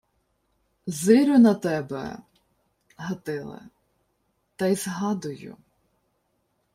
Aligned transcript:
—Зирю 0.99 1.37
на 1.37 1.53
тебе, 1.55 2.17
Гатиле, 2.97 3.61
та 4.55 4.67
й 4.67 4.75
згадую... 4.75 5.57